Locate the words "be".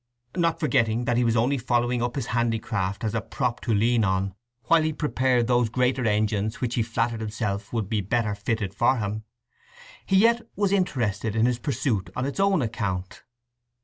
7.87-8.01